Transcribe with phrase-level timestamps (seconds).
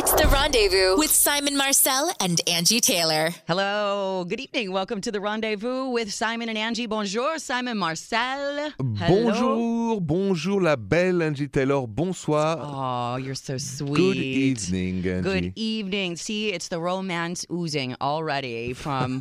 [0.00, 3.30] It's the rendezvous with Simon Marcel and Angi Taylor.
[3.48, 4.70] Hello, good evening.
[4.70, 6.88] Welcome to the rendezvous with Simon and Angi.
[6.88, 8.70] Bonjour, Simon Marcel.
[8.78, 9.08] Hello.
[9.08, 11.84] Bonjour, bonjour, la belle Angi Taylor.
[11.88, 12.58] Bonsoir.
[12.60, 13.96] Oh, you're so sweet.
[13.96, 15.22] Good evening, Angi.
[15.24, 16.14] Good evening.
[16.14, 19.20] See, it's the romance oozing already from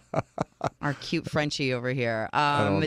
[0.84, 2.28] our cute Frenchie over here.
[2.32, 2.86] Um, I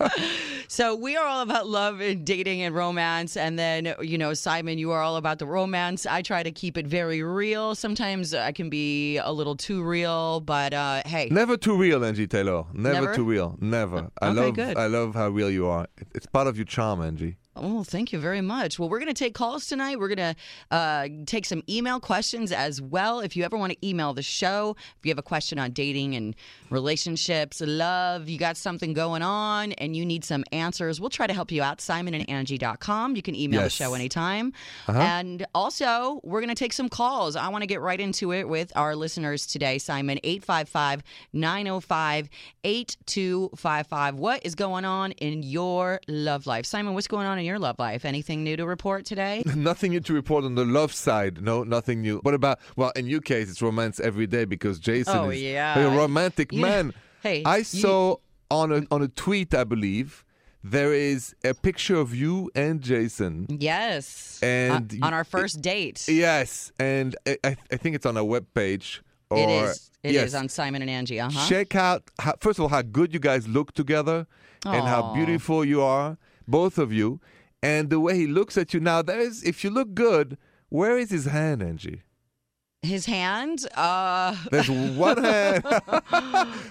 [0.00, 0.08] know.
[0.68, 4.78] so we are all about love and dating and romance, and then you know, Simon,
[4.78, 6.06] you are all about the romance.
[6.06, 7.74] I try to keep it very real.
[7.74, 12.28] Sometimes I can be a little too real, but uh, hey, Never too real, Angi
[12.28, 12.64] Taylor.
[12.72, 13.14] Never, Never?
[13.14, 13.56] too real.
[13.60, 14.10] Never.
[14.20, 14.76] I Okay, love good.
[14.76, 15.86] I love how real you are.
[16.14, 17.36] It's part of your charm, Angi.
[17.54, 18.78] Oh, thank you very much.
[18.78, 19.98] Well, we're going to take calls tonight.
[19.98, 23.20] We're going to uh, take some email questions as well.
[23.20, 26.14] If you ever want to email the show, if you have a question on dating
[26.14, 26.34] and
[26.70, 31.34] relationships, love, you got something going on and you need some answers, we'll try to
[31.34, 31.82] help you out.
[31.82, 33.16] Simon and SimonandAngi.com.
[33.16, 33.76] You can email Yes.
[33.76, 34.54] the show anytime.
[34.88, 34.98] Uh-huh.
[34.98, 37.36] And also, we're going to take some calls.
[37.36, 39.76] I want to get right into it with our listeners today.
[39.76, 41.02] Simon, 855
[41.34, 42.28] 905
[42.64, 44.14] 8255.
[44.14, 46.64] What is going on in your love life?
[46.64, 48.04] Simon, what's going on your love life?
[48.04, 49.42] Anything new to report today?
[49.54, 51.42] Nothing new to report on the love side.
[51.42, 52.18] No, nothing new.
[52.18, 55.78] What about, well, in your case, it's romance every day because Jason Oh, is yeah.
[55.78, 56.94] a romantic You- man.
[57.22, 58.16] Hey, I you- saw
[58.50, 60.24] on a, on a tweet, I believe,
[60.64, 63.46] there is a picture of you and Jason.
[63.48, 64.40] Yes.
[64.42, 66.04] And Uh, on our first date.
[66.08, 69.00] Yes, and I, I think it's on our webpage.
[69.30, 69.90] Or, it is.
[70.02, 70.34] It is yes.
[70.34, 71.24] on Simon and Angi.
[71.24, 71.48] Uh huh.
[71.48, 74.26] Check out, how, first of all, how good you guys look together
[74.66, 77.20] and how beautiful you are, both of you.
[77.62, 80.36] And the way he looks at you now, there is, if you look good,
[80.68, 82.00] where is his hand, Angi?
[82.82, 83.64] His hand.
[83.76, 84.34] Uh.
[84.50, 85.64] There's one hand.
[85.66, 85.84] okay,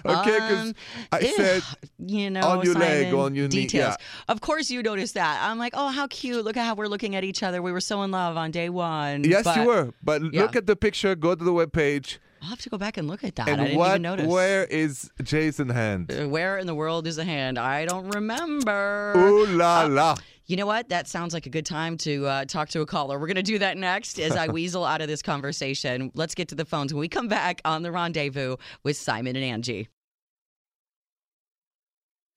[0.04, 0.74] because Um,
[1.10, 1.62] I eh, said,
[1.98, 3.96] you know, on your leg, on your knee, yeah.
[4.28, 5.40] Of course, you noticed that.
[5.42, 6.44] I'm like, oh, how cute!
[6.44, 7.62] Look at how we're looking at each other.
[7.62, 9.24] We were so in love on day one.
[9.24, 9.94] yes, But you were.
[10.02, 10.42] But yeah.
[10.42, 13.22] look at the picture, go to the webpage, I'll have to go back and look
[13.22, 13.46] at that.
[13.46, 14.26] I and didn't what, even notice.
[14.26, 16.10] where is Jason's hand?
[16.10, 17.56] Uh, Where in the world is the hand?
[17.56, 19.12] I don't remember.
[19.16, 20.16] Ooh la uh, la.
[20.46, 20.88] You know what?
[20.88, 23.16] That sounds like a good time to uh, talk to a caller.
[23.20, 26.10] We're going to do that next as I weasel out of this conversation.
[26.14, 29.62] Let's get to the phones when we come back on the rendezvous with Simon and
[29.62, 29.86] Angi.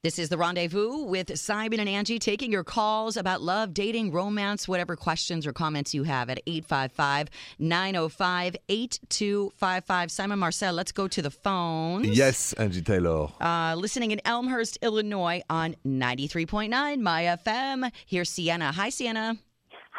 [0.05, 4.67] This is the rendezvous with Simon and Angi taking your calls about love, dating, romance,
[4.67, 10.11] whatever questions or comments you have at 855 905 8255.
[10.11, 12.07] Simon Marcel, let's go to the phones.
[12.07, 13.29] Yes, Angi Taylor.
[13.41, 17.91] Uh, listening in Elmhurst, Illinois on 93.9 My FM.
[18.05, 18.73] Here's Sienna.
[18.73, 19.37] Hi, Sienna.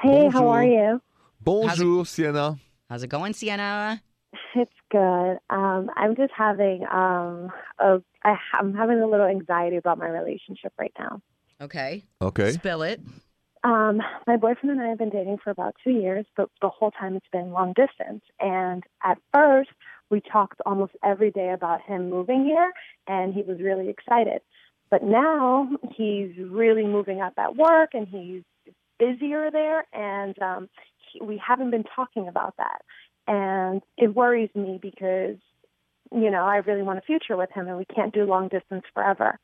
[0.04, 1.02] Hey, how are you?
[1.40, 2.58] Bonjour, Sienna.
[2.88, 4.00] How's it going, Sienna?
[4.54, 5.38] It's good.
[5.50, 7.50] Um, I'm just having um,
[7.80, 11.22] a, I, I'm having a little anxiety about my relationship right now.
[11.60, 12.04] Okay.
[12.20, 12.52] Okay.
[12.52, 13.00] Spill it.
[13.64, 16.90] Um, my boyfriend and I have been dating for about two years, but the whole
[16.90, 18.22] time it's been long distance.
[18.38, 19.70] And at first,
[20.10, 22.72] we talked almost every day about him moving here,
[23.06, 24.40] and he was really excited.
[24.90, 28.42] But now he's really moving up at work, and he's
[28.98, 30.68] busier there, and um,
[31.12, 32.82] he, we haven't been talking about that.
[33.26, 35.38] And it worries me because,
[36.12, 38.84] you know, I really want a future with him, and we can't do long distance
[38.94, 39.38] forever.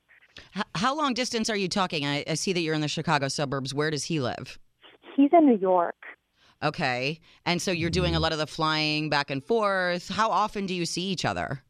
[0.74, 2.06] How long distance are you talking?
[2.06, 3.74] I-, I see that you're in the Chicago suburbs.
[3.74, 4.58] Where does he live?
[5.16, 5.96] He's in New York.
[6.62, 7.20] Okay.
[7.44, 8.22] And so you're doing a mm-hmm.
[8.22, 10.08] lot of the flying back and forth.
[10.08, 11.62] How often do you see each other?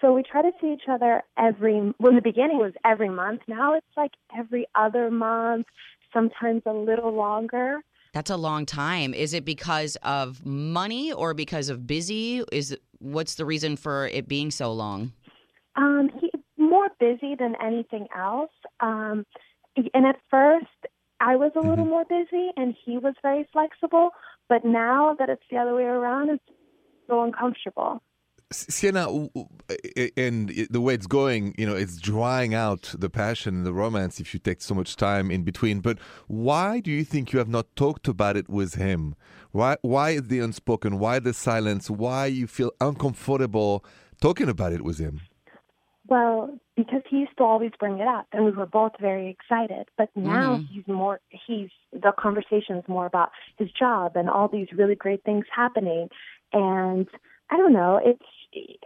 [0.00, 1.94] So we try to see each other every.
[2.00, 3.42] Well, in the beginning it was every month.
[3.46, 5.66] Now it's like every other month,
[6.12, 7.80] sometimes a little longer.
[8.12, 9.14] That's a long time.
[9.14, 12.42] Is it because of money or because of busy?
[12.52, 15.12] Is it, what's the reason for it being so long?
[15.76, 18.50] Um, he more busy than anything else.
[18.80, 19.26] Um,
[19.76, 20.66] and at first
[21.20, 24.10] I was a little more busy, and he was very flexible.
[24.48, 26.44] But now that it's the other way around, it's
[27.08, 28.02] so uncomfortable.
[28.50, 29.48] S- Sienna, w- w-
[29.96, 33.72] i- and the way it's going, you know, it's drying out the passion and the
[33.72, 35.80] romance if you take so much time in between.
[35.80, 39.14] But why do you think you have not talked about it with him?
[39.52, 40.98] Why, why is the unspoken?
[40.98, 41.90] Why the silence?
[41.90, 43.84] Why you feel uncomfortable
[44.20, 45.20] talking about it with him?
[46.08, 49.88] Well, because he used to always bring it up, and we were both very excited.
[49.96, 50.66] But now Mhm.
[50.68, 51.20] he's more.
[51.28, 56.10] He's the conversation is more about his job and all these really great things happening.
[56.52, 57.08] And
[57.50, 57.96] I don't know.
[58.02, 58.22] It's.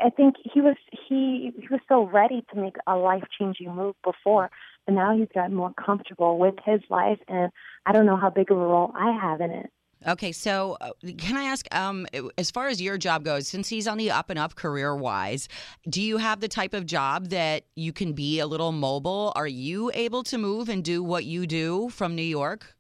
[0.00, 3.96] I think he was he he was so ready to make a life changing move
[4.04, 4.50] before,
[4.84, 7.50] but now he's gotten more comfortable with his life, and
[7.84, 9.72] I don't know how big of a role I have in it.
[10.06, 12.06] Okay, so uh, can I ask, um,
[12.36, 15.48] as far as your job goes, since he's on the up and up career wise,
[15.88, 19.32] do you have the type of job that you can be a little mobile?
[19.34, 22.76] Are you able to move and do what you do from New York?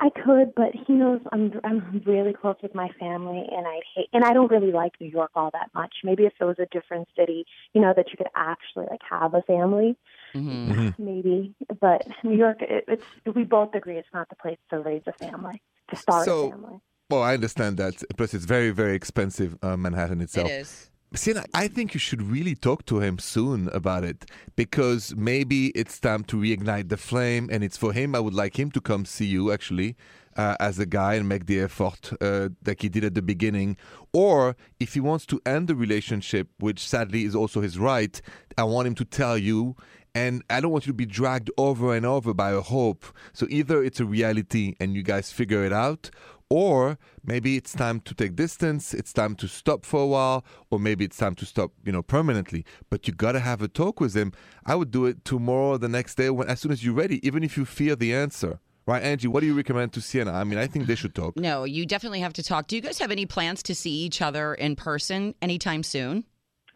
[0.00, 4.08] I could, but he knows I'm I'm really close with my family, and I hate
[4.14, 5.94] and I don't really like New York all that much.
[6.02, 9.34] Maybe if it was a different city, you know, that you could actually like have
[9.34, 9.96] a family,
[10.32, 11.54] hmm maybe.
[11.80, 15.12] But New York, it, it's we both agree it's not the place to raise a
[15.12, 15.60] family,
[15.90, 16.78] to start So- a family.
[17.10, 18.02] Well, I understand that.
[18.16, 20.48] Plus, it's very, very expensive, uh, Manhattan itself.
[20.48, 20.90] is.
[21.12, 25.98] Sienna, I think you should really talk to him soon about it because maybe it's
[25.98, 27.48] time to reignite the flame.
[27.50, 28.14] And it's for him.
[28.14, 29.96] I would like him to come see you actually
[30.36, 33.76] uh, as a guy and make the effort uh, like he did at the beginning.
[34.12, 38.20] Or if he wants to end the relationship, which sadly is also his right,
[38.56, 39.74] I want him to tell you.
[40.14, 43.04] And I don't want you to be dragged over and over by a hope.
[43.32, 46.10] So either it's a reality and you guys figure it out,
[46.50, 50.80] or maybe it's time to take distance it's time to stop for a while or
[50.80, 54.00] maybe it's time to stop you know permanently but you got to have a talk
[54.00, 54.32] with him
[54.66, 57.24] i would do it tomorrow or the next day when as soon as you're ready
[57.24, 60.42] even if you fear the answer right angi what do you recommend to sienna i
[60.42, 62.66] mean i think they should talk No, you definitely have to talk.
[62.66, 66.24] Do you guys have any plans to see each other in person anytime soon?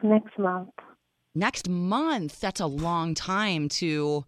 [0.02, 0.68] Next month.
[1.34, 2.40] Next month.
[2.40, 4.24] That's a long time to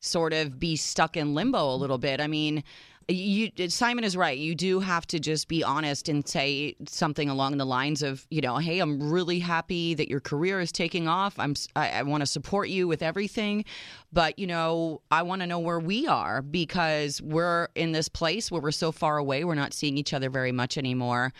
[0.00, 2.20] sort of be stuck in limbo a little bit.
[2.20, 2.64] I mean,
[3.10, 4.36] you Simon is right.
[4.38, 8.40] You do have to just be honest and say something along the lines of, you
[8.40, 11.38] know, hey, I'm really happy that your career is taking off.
[11.38, 13.64] I'm I, I want to support you with everything,
[14.12, 18.50] but you know, I want to know where we are because we're in this place
[18.50, 19.44] where we're so far away.
[19.44, 21.32] We're not seeing each other very much anymore.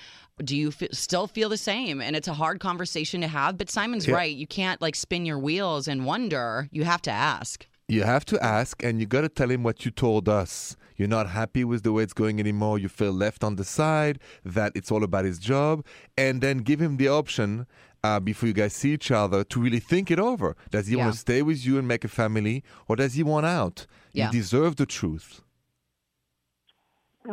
[0.42, 2.00] Do you f- still feel the same?
[2.00, 3.58] And it's a hard conversation to have.
[3.58, 4.14] But Simon's Yeah.
[4.14, 4.34] right.
[4.34, 6.68] You can't like spin your wheels and wonder.
[6.72, 7.66] You have to ask.
[7.88, 11.08] you have to ask and you got to tell him what you told us you're
[11.18, 14.70] not happy with the way it's going anymore you feel left on the side that
[14.74, 15.74] it's all about his job
[16.18, 17.66] and then give him the option
[18.04, 21.04] uh, before you guys see each other to really think it over does he Yeah.
[21.04, 24.26] want to stay with you and make a family or does he want out Yeah.
[24.26, 25.40] you deserve the truth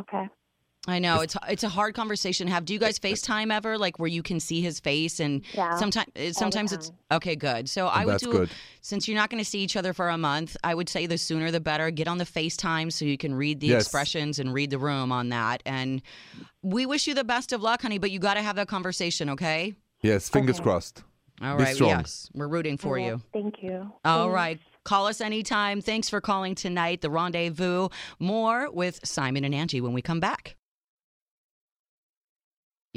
[0.02, 0.26] Okay.
[0.90, 2.64] I know it's it's a hard conversation to have.
[2.64, 6.08] Do you guys FaceTime ever, like where you can see his face and Yeah, sometimes
[6.16, 7.68] uh, sometimes it's okay, good.
[7.70, 8.50] So oh, I would that's do good.
[8.82, 10.56] since you're not going to see each other for a month.
[10.64, 11.92] I would say the sooner the better.
[11.92, 13.84] Get on the FaceTime so you can read the Yes.
[13.84, 15.62] expressions and read the room on that.
[15.66, 16.02] And
[16.62, 17.98] we wish you the best of luck, honey.
[17.98, 19.76] But you got to have that conversation, okay?
[20.04, 20.64] yes fingers Okay.
[20.64, 21.04] crossed
[21.42, 21.76] All Be right.
[21.76, 21.90] strong.
[21.90, 23.22] Yes, we're rooting for I you.
[23.34, 23.92] Thank you.
[24.06, 24.34] All Thanks.
[24.34, 24.60] right.
[24.84, 25.82] Call us anytime.
[25.82, 27.02] Thanks for calling tonight.
[27.02, 27.90] The Rendezvous.
[28.20, 30.56] More with Simon and Angi when we come back.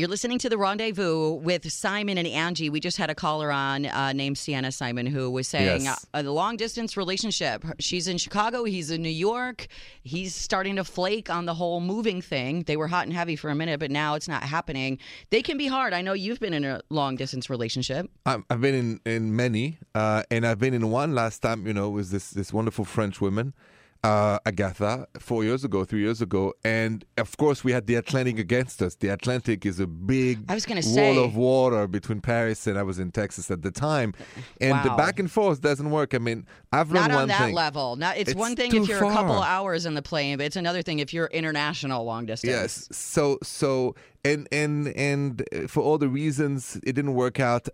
[0.00, 2.70] You're listening to The Rendezvous with Simon and Angi.
[2.70, 6.06] We just had a caller on uh, named Sienna Simon who was saying Yes.
[6.14, 7.62] uh, the long distance relationship.
[7.81, 9.67] She's in Chicago, he's in New York.
[10.02, 12.62] He's starting to flake on the whole moving thing.
[12.62, 14.97] They were hot and heavy for a minute, but now it's not happening.
[15.29, 15.93] They can be hard.
[15.93, 18.11] I know you've been in a long distance relationship.
[18.25, 21.75] I'm- I've been in, in many, uh, and I've been in one last time, you
[21.75, 23.53] know, with this, this wonderful French woman,
[24.02, 26.55] uh, Agatha, four years ago, three years ago.
[26.64, 28.94] And of course, we had the Atlantic against us.
[28.94, 31.25] The Atlantic is a big I was gonna wall say.
[31.25, 34.14] of water between Paris and I was in Texas at the time.
[34.61, 36.14] And the back and forth doesn't work.
[36.14, 37.55] I mean, I've learned Not one on that thing.
[37.55, 37.97] level.
[37.97, 39.47] Not, it's, It's one thing if you're a couple far.
[39.47, 42.50] hours in the plane, but it's another thing if you're international long distance.
[42.50, 42.88] Yes.
[42.93, 43.94] So so
[44.25, 47.69] and and and uh, for all the reasons it didn't work out.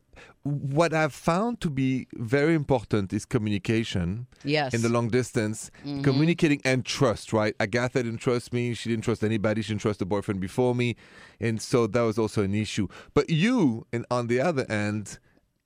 [0.46, 4.74] What I've found to be very important is communication Yes.
[4.74, 6.02] in the long distance, mm-hmm.
[6.02, 7.32] communicating and trust.
[7.32, 7.54] Right?
[7.58, 8.74] Agatha didn't trust me.
[8.74, 9.62] She didn't trust anybody.
[9.62, 10.94] She didn't trust the boyfriend before me,
[11.40, 12.86] and so that was also an issue.
[13.12, 15.18] But you, and on the other end,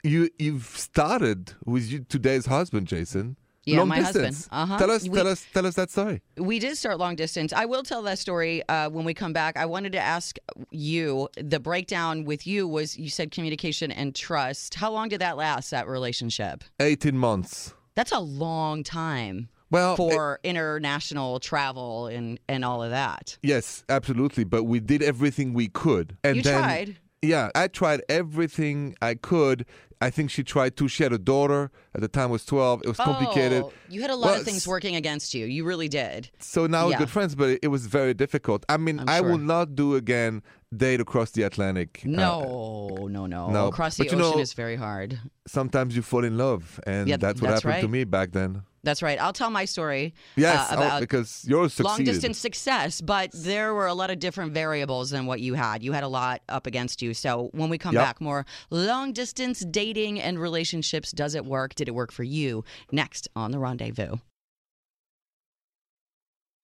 [0.02, 3.36] you you've started with you, today's husband, Jason.
[3.72, 4.26] Yeah, long my husband.
[4.26, 4.48] distance.
[4.52, 4.78] Uh-huh.
[4.78, 6.20] Tell us, We- tell us, tell us that story.
[6.36, 7.52] We did start long distance.
[7.52, 9.56] I will tell that story uh, when we come back.
[9.56, 10.36] I wanted to ask
[10.70, 14.74] you the breakdown with you was you said communication and trust.
[14.74, 16.64] How long did that last, that relationship?
[16.80, 17.74] Eighteen months.
[17.94, 23.36] That's a long time Well, for international travel and, and all of that.
[23.42, 24.44] Yes, absolutely.
[24.44, 26.16] But we did everything we could.
[26.24, 26.96] And You then, tried.
[27.22, 29.66] Yeah, I tried everything I could.
[30.00, 30.88] I think she tried to.
[30.88, 32.80] She had a daughter at the time was twelve.
[32.84, 33.62] It was complicated.
[33.64, 35.44] Oh, you had a lot Well, of things working against you.
[35.46, 36.30] You really did.
[36.38, 38.64] So now we're good friends, but it, it was very difficult.
[38.68, 40.42] I mean, I will not do again
[40.76, 42.02] date across the Atlantic.
[42.04, 43.50] Uh, No, no, no.
[43.50, 45.18] no, Across the but you ocean know- is very hard.
[45.46, 48.62] sometimes you fall in love, and Yeah, that's what that's happened to me back then.
[48.82, 49.20] That's right.
[49.20, 51.84] I'll tell my story Yes, uh, oh, about because yours succeeded.
[51.98, 55.82] long distance success, but there were a lot of different variables than what you had.
[55.82, 57.12] You had a lot up against you.
[57.12, 58.02] So when we come Yep.
[58.04, 61.10] back, more long distance dating and relationships.
[61.12, 61.74] Does it work?
[61.74, 62.64] Did it work for you?
[62.90, 64.16] Next on the rendezvous.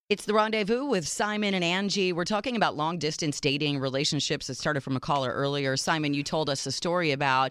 [0.08, 2.12] It's the rendezvous with Simon and Angi.
[2.12, 5.76] We're talking about long distance dating relationships that started from a caller earlier.
[5.76, 7.50] Simon, you told us a story about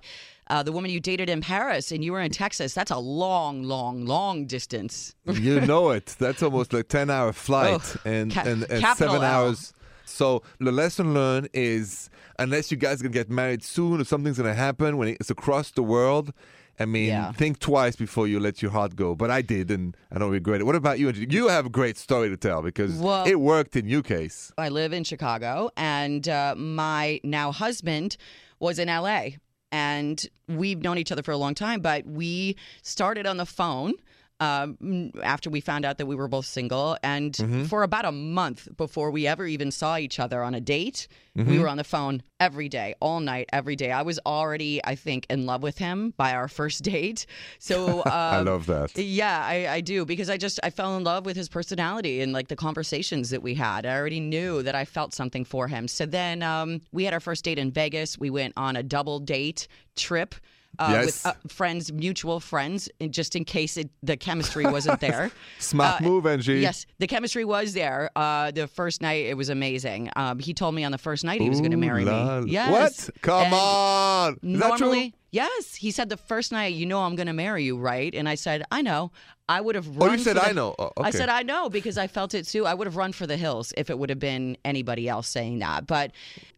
[0.50, 2.74] uh, the woman you dated in Paris and you were in Texas.
[2.74, 5.16] That's a long, long, long distance.
[5.26, 6.16] you know it.
[6.18, 9.22] That's almost like 10 hour flight Oh, and, ca- and, and seven L.
[9.24, 9.74] hours.
[10.06, 12.10] So the lesson learned is
[12.40, 15.72] unless you guys can get married soon or something's going to happen when it's across
[15.72, 16.32] the world,
[16.80, 17.32] I mean, Yeah.
[17.32, 19.16] think twice before you let your heart go.
[19.16, 20.66] But I did, and I don't regret it.
[20.66, 21.10] What about you?
[21.12, 24.52] You have a great story to tell because Well- it worked in your case.
[24.58, 28.18] I live in Chicago, and uh, my now husband
[28.60, 29.38] was in LA.
[29.72, 33.94] And we've known each other for a long time, but we started on the phone
[34.40, 36.98] um, after we found out that we were both single.
[37.04, 37.36] And
[37.70, 41.60] for about a month before we ever even saw each other on a date, we
[41.60, 43.92] were on the phone every day, all night, every day.
[43.92, 47.26] I was already, I think, in love with him by our first date.
[47.60, 48.98] So um, I love that.
[48.98, 52.32] yeah, I, I do because I just I fell in love with his personality and
[52.32, 53.86] like the conversations that we had.
[53.86, 55.90] I already knew that I felt something for him.
[55.90, 58.18] So then um, we had our first date in Vegas.
[58.18, 60.36] We went on a double date trip.
[60.80, 61.06] Uh, Yes.
[61.06, 65.32] With uh, friends, mutual friends, just in case it, the chemistry wasn't there.
[65.60, 66.62] Smart Uh, move, Angi.
[66.62, 68.10] Yes, the chemistry was there.
[68.16, 70.10] Uh, the first night, it was amazing.
[70.16, 72.52] Um, he told me on the first night he was going to marry la- me.
[72.52, 72.72] Yes.
[72.72, 73.22] What?
[73.22, 74.34] Come And on.
[74.34, 74.88] Is that true?
[74.88, 75.76] Normally, yes.
[75.76, 78.14] He said the first night, you know, I'm going to marry you, right?
[78.14, 79.12] And I said, I know.
[79.48, 80.18] I would have Oh, run.
[80.18, 80.74] you said the- I know.
[80.80, 82.66] Oh, I said I know because I felt it too.
[82.66, 85.60] I would have run for the hills if it would have been anybody else saying
[85.60, 85.86] that.
[85.86, 86.14] But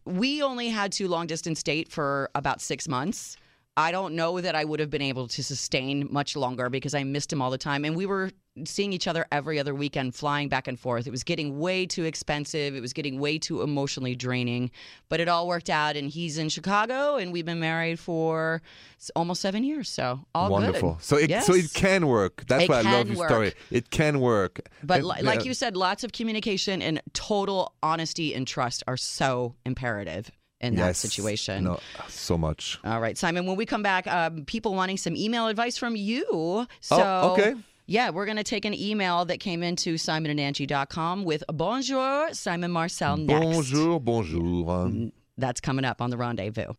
[0.05, 3.35] we only had to long distance date for about six months.
[3.77, 7.03] I don't know that I would have been able to sustain much longer because I
[7.03, 7.85] missed him all the time.
[7.85, 8.31] And we were
[8.65, 11.05] seeing each other every other weekend, flying back and forth.
[11.05, 12.75] It was getting way too expensive.
[12.75, 14.71] It was getting way too emotionally draining.
[15.09, 15.95] But it all worked out.
[15.95, 18.63] And he's in Chicago, and we've been married for
[19.15, 19.89] almost seven years.
[19.89, 20.93] So all Wonderful.
[20.93, 21.03] good.
[21.03, 22.45] So it so it can work.
[22.47, 23.53] That's It why I love your story.
[23.69, 24.59] It can work.
[24.81, 28.97] But And, like uh, you said, lots of communication and total honesty and trust are
[28.97, 31.63] so imperative in that situation.
[31.63, 32.79] No, so much.
[32.83, 33.45] All right, Simon.
[33.45, 36.67] When we come back, um, people wanting some email advice from you.
[36.81, 37.55] So, Oh, okay.
[37.89, 43.15] Yeah, we're going to take an email that came into simonandangi.com with Bonjour, Simon Marcel
[43.17, 43.45] next.
[43.45, 45.11] Bonjour, bonjour.
[45.37, 46.73] That's coming up on the rendezvous.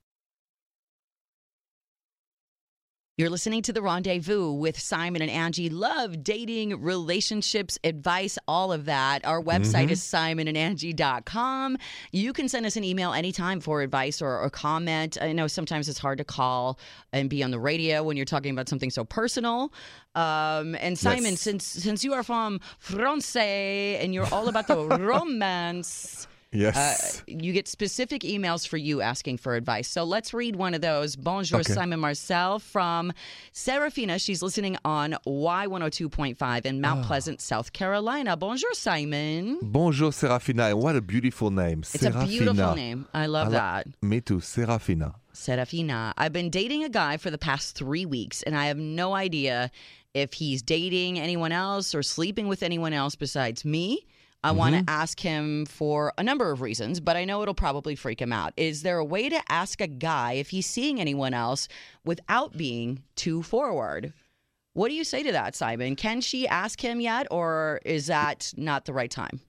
[3.18, 5.72] You're listening to The Rendezvous with Simon and Angi.
[5.72, 9.24] Love, dating, relationships, advice, all of that.
[9.24, 11.78] Our website is simonandangi.com.
[12.12, 15.18] You can send us an email anytime for advice or, or comment.
[15.20, 16.78] I know sometimes it's hard to call
[17.12, 19.72] and be on the radio when you're talking about something so personal.
[20.14, 21.40] Um, and Simon, Yes.
[21.40, 26.28] since since you are from France and you're all about the romance.
[26.50, 27.18] Yes.
[27.20, 29.86] Uh, you get specific emails for you asking for advice.
[29.86, 31.14] So let's read one of those.
[31.14, 31.74] Bonjour, Okay.
[31.74, 33.12] Simon Marcel from
[33.52, 34.18] Serafina.
[34.18, 36.80] She's listening on Y102.5 in.
[36.80, 38.36] Mount Pleasant, South Carolina.
[38.36, 39.58] Bonjour, Simon.
[39.62, 40.64] Bonjour, Serafina.
[40.68, 41.80] And what a beautiful name.
[41.80, 42.24] It's Serafina.
[42.24, 43.06] a beautiful name.
[43.12, 43.86] I love I that.
[44.02, 45.16] Me too, Serafina.
[45.32, 46.14] Serafina.
[46.16, 49.70] I've been dating a guy for the past three weeks, and I have no idea
[50.14, 54.06] if he's dating anyone else or sleeping with anyone else besides me.
[54.44, 54.84] I want Mm-hmm.
[54.84, 58.32] to ask him for a number of reasons, but I know it'll probably freak him
[58.32, 58.52] out.
[58.56, 61.66] Is there a way to ask a guy if he's seeing anyone else
[62.04, 64.12] without being too forward?
[64.74, 65.96] What do you say to that, Simon?
[65.96, 69.40] Can she ask him yet, or is that not the right time?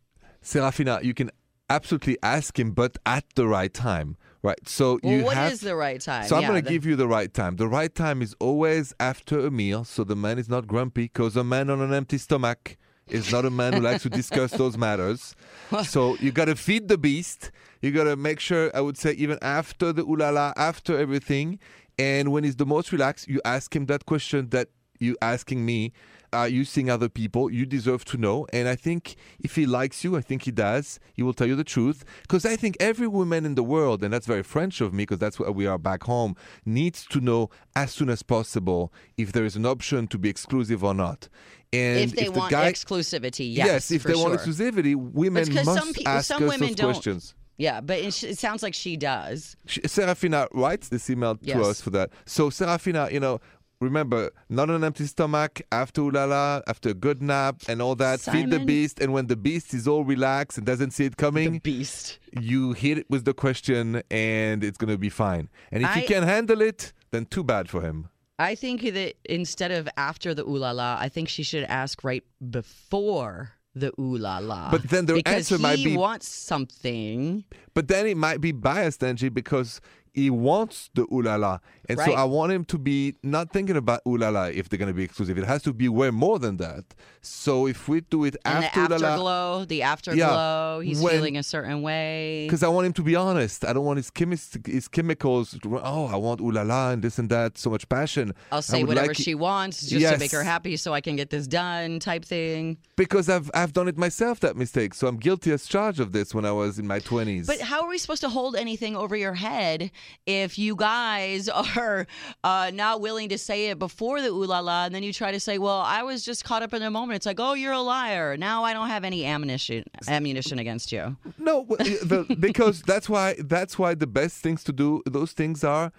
[0.41, 1.29] Serafina, you can
[1.69, 4.58] absolutely ask him, but at the right time, right?
[4.67, 6.24] So Well, you what have is the right time?
[6.27, 7.58] So I'm Yeah, going to the- give you the right time.
[7.58, 11.36] The right time is always after a meal, so the man is not grumpy, because
[11.36, 12.75] a man on an empty stomach
[13.09, 15.35] is not a man who likes to discuss those matters.
[15.83, 17.51] So you got to feed the beast.
[17.81, 21.59] You got to make sure, I would say, even after the ulala, after everything,
[21.97, 25.93] and when he's the most relaxed, you ask him that question that you asking me.
[26.31, 27.51] Are you seeing other people?
[27.51, 28.45] You deserve to know.
[28.53, 31.55] And I think if he likes you, I think he does, he will tell you
[31.55, 32.03] the truth.
[32.21, 35.19] Because I think every woman in the world, and that's very French of me, because
[35.19, 39.45] that's where we are back home, needs to know as soon as possible if there
[39.45, 41.29] is an option to be exclusive or not.
[41.71, 43.67] And if they the want guy, exclusivity, yes.
[43.67, 46.93] yes if they want exclusivity, women must some pe- ask some us women don't.
[46.93, 47.36] questions.
[47.57, 49.57] Yeah, but it, it sounds like she does.
[49.65, 52.09] She- Serafina writes this email to us for that.
[52.25, 53.41] So Serafina, you know,
[53.81, 58.50] remember, not an empty stomach, after ulala, after a good nap and all that, feed
[58.51, 59.00] the beast.
[59.00, 62.19] And when the beast is all relaxed and doesn't see it coming, the Beast.
[62.39, 65.50] you hit it with the question and it's going to be fine.
[65.71, 68.09] And if I- he can handle it, then too bad for him.
[68.38, 72.03] I think that instead of after the ooh la la, I think she should ask
[72.05, 74.71] right before the ooh la la.
[74.71, 77.43] But then the because answer might he be- wants something.
[77.74, 79.81] But then it might be biased, Angi, because
[80.13, 81.23] he wants the ulala.
[81.25, 81.59] la la.
[81.87, 84.77] And so I want him to be not thinking about ooh la la if they're
[84.79, 85.37] going to be exclusive.
[85.37, 86.83] It has to be way more than that.
[87.21, 91.01] So if we do it And after the ooh la la, afterglow, the afterglow, he's
[91.01, 92.45] when- feeling a certain way.
[92.47, 93.65] because I want him to be honest.
[93.65, 95.57] I don't want his, chemis- his chemicals.
[95.61, 97.57] To, oh, I want ooh la la and this and that.
[97.57, 98.33] So much passion.
[98.51, 101.29] I'll say whatever like- she wants just to make her happy so I can get
[101.29, 102.77] this done type thing.
[102.95, 104.93] because I've I've done it myself that mistake.
[104.93, 107.47] So I'm guilty as charged of this when I was in my twenties.
[107.47, 109.91] But how are we supposed to hold anything over your head
[110.25, 112.08] if you guys are
[112.44, 115.32] uh, not willing to say it before the ooh la la, and then you try
[115.32, 117.74] to say, "Well, I was just caught up in the moment." It's like, "Oh, you're
[117.74, 121.18] a liar." Now I don't have any ammunition ammunition against you.
[121.38, 125.91] No, the, because that's why that's why the best things to do those things are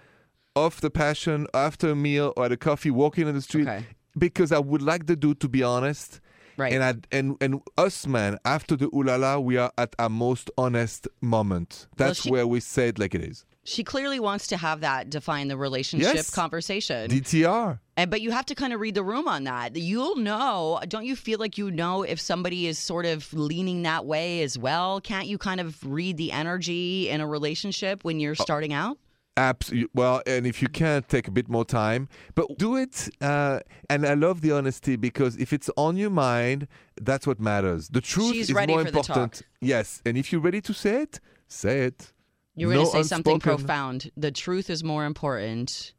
[0.55, 3.67] off the passion after a meal or at a coffee, walking in the street.
[3.67, 3.85] Okay.
[4.17, 6.19] Because I would like the dude to be honest.
[6.57, 6.73] Right.
[6.73, 10.09] And I and and us man after the ooh la la, we are at our
[10.09, 11.87] most honest moment.
[11.97, 13.45] That's she- where we say it like it is.
[13.63, 16.31] She clearly wants to have that define the relationship Yes.
[16.31, 17.07] conversation.
[17.11, 17.79] DTR.
[17.95, 19.75] And but you have to kind of read the room on that.
[19.75, 24.07] You'll know, don't you feel like you know if somebody is sort of leaning that
[24.07, 24.99] way as well?
[24.99, 28.97] Can't you kind of read the energy in a relationship when you're uh, starting out?
[29.37, 29.89] Absolutely.
[29.93, 33.09] Well, and if you can, take a bit more time, but do it.
[33.21, 33.59] Uh,
[33.89, 36.67] and I love the honesty because if it's on your mind,
[37.01, 37.87] that's what matters.
[37.89, 39.41] The truth She's is more important.
[39.61, 42.11] Yes, and if you're ready to say it, say it.
[42.55, 44.11] You were going to say something profound.
[44.17, 45.93] The truth is more important.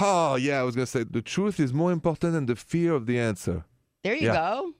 [0.00, 2.94] Oh, yeah, I was going to say the truth is more important than the fear
[2.94, 3.64] of the answer.
[4.04, 4.34] There you Yeah.
[4.34, 4.72] go.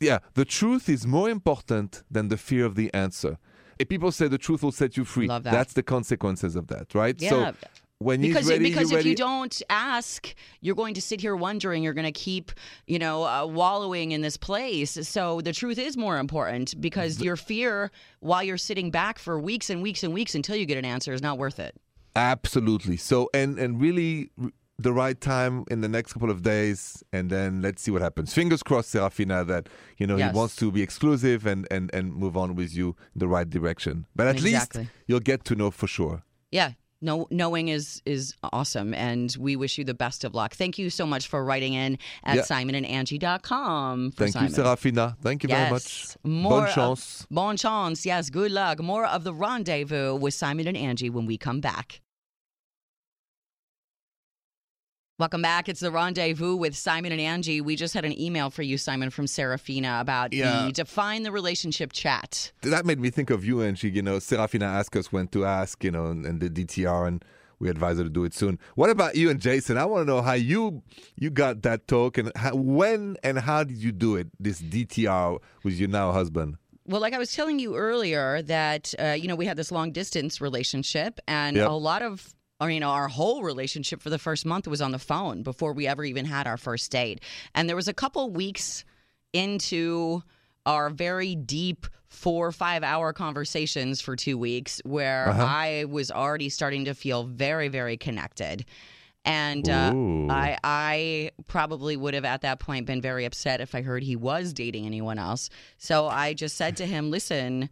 [0.00, 3.38] Yeah, the truth is more important than the fear of the answer.
[3.78, 5.52] If people say the truth will set you free, Love that.
[5.52, 7.20] that's the consequences of that, right?
[7.20, 7.30] Yeah.
[7.30, 7.54] So
[8.00, 11.82] when because ready, because if you don't ask, you're going to sit here wondering.
[11.82, 12.52] You're going to keep,
[12.86, 14.96] you know, uh, wallowing in this place.
[15.08, 19.68] So the truth is more important because your fear, while you're sitting back for weeks
[19.68, 21.74] and weeks and weeks until you get an answer, is not worth it.
[22.14, 22.96] Absolutely.
[22.96, 24.30] So and and really
[24.80, 28.32] the right time in the next couple of days, and then let's see what happens.
[28.32, 29.68] Fingers crossed, Serafina, that
[29.98, 30.32] you know Yes.
[30.32, 33.48] he wants to be exclusive and and and move on with you in the right
[33.50, 34.06] direction.
[34.14, 34.82] But at Exactly.
[34.82, 36.22] least you'll get to know for sure.
[36.52, 36.72] Yeah.
[37.00, 40.54] No, knowing is is awesome, and we wish you the best of luck.
[40.54, 42.42] Thank you so much for writing in at Yeah.
[42.42, 44.10] simonandangi.com.
[44.12, 44.48] For Thank Simon.
[44.48, 45.16] you, Serafina.
[45.22, 46.16] Thank you very much.
[46.24, 47.26] More Bonne of- chance.
[47.30, 48.04] Bon chance.
[48.06, 48.30] Yes.
[48.30, 48.80] Good luck.
[48.80, 52.00] More of the rendezvous with Simon and Angi when we come back.
[55.18, 55.68] Welcome back.
[55.68, 57.60] It's the rendezvous with Simon and Angi.
[57.60, 60.66] We just had an email for you, Simon, from Serafina about Yeah.
[60.66, 62.52] the define the relationship chat.
[62.62, 63.92] that made me think of you, Angi.
[63.92, 67.24] You know, Serafina asked us when to ask, you know, and, the DTR, and
[67.58, 68.60] we advised her to do it soon.
[68.76, 69.76] What about you and Jason?
[69.76, 70.84] I want to know how you
[71.16, 74.28] you got that talk, and how, when and how did you do it?
[74.38, 76.58] This DTR with your now husband.
[76.86, 79.90] Well, like I was telling you earlier, that uh, you know we had this long
[79.90, 81.68] distance relationship, and Yep.
[81.68, 82.32] a lot of.
[82.60, 85.86] I mean, our whole relationship for the first month was on the phone before we
[85.86, 87.20] ever even had our first date.
[87.54, 88.84] And there was a couple weeks
[89.32, 90.22] into
[90.66, 95.44] our very deep four or five hour conversations for two weeks where Uh-huh.
[95.44, 98.64] I was already starting to feel very, very connected.
[99.24, 99.92] And uh,
[100.30, 104.16] I, I probably would have at that point been very upset if I heard he
[104.16, 105.50] was dating anyone else.
[105.76, 107.68] So I just said to him, listen,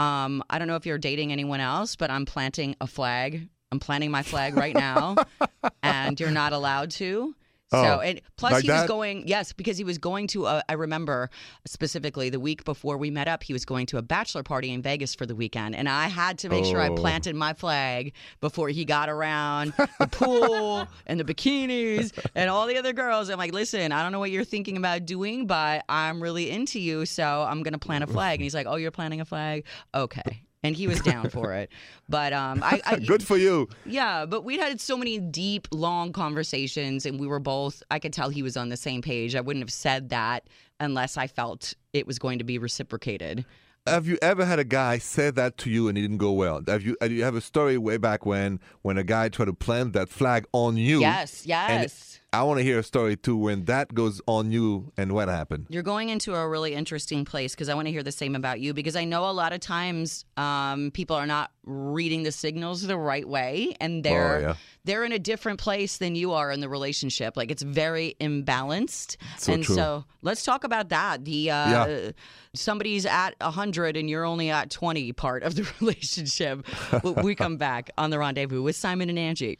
[0.00, 3.48] um, I don't know if you're dating anyone else, but I'm planting a flag.
[3.72, 5.16] I'm planting my flag right now,
[5.82, 7.34] and you're not allowed to.
[7.72, 10.62] So, Oh, and plus like he was going, yes, because he was going to, a,
[10.68, 11.30] I remember
[11.66, 14.82] specifically the week before we met up, he was going to a bachelor party in
[14.82, 15.74] Vegas for the weekend.
[15.74, 16.94] And I had to make sure I Oh.
[16.94, 22.76] planted my flag before he got around the pool and the bikinis and all the
[22.78, 23.30] other girls.
[23.30, 26.78] I'm like, listen, I don't know what you're thinking about doing, but I'm really into
[26.78, 27.04] you.
[27.04, 28.38] So I'm going to plant a flag.
[28.38, 29.64] And he's like, oh, you're planting a flag?
[29.92, 30.45] Okay.
[30.66, 31.70] And he was down for it.
[32.08, 33.68] But um, I, I Good for you.
[33.84, 38.12] yeah, but we'd had so many deep, long conversations, and we were both, I could
[38.12, 39.34] tell he was on the same page.
[39.34, 40.46] I wouldn't have said that
[40.80, 43.44] unless I felt it was going to be reciprocated.
[43.86, 46.60] Have you ever had a guy say that to you and it didn't go well?
[46.66, 46.96] Have you?
[47.00, 50.08] Do you have a story way back when when a guy tried to plant that
[50.08, 50.98] flag on you?
[51.00, 52.18] Yes, yes.
[52.40, 55.66] I want to hear a story too when that goes on you and what happened.
[55.70, 58.60] You're going into a really interesting place because I want to hear the same about
[58.60, 62.82] you because I know a lot of times um, people are not reading the signals
[62.82, 64.54] the right way and they're Oh, yeah.
[64.84, 67.36] they're in a different place than you are in the relationship.
[67.36, 69.16] Like it's very imbalanced.
[69.38, 69.74] So and true.
[69.74, 71.24] so let's talk about that.
[71.24, 72.10] The uh, Yeah.
[72.54, 76.66] somebody's at 100 and you're only at 20 part of the relationship.
[77.22, 79.58] We come back on the rendezvous with Simon and Angi.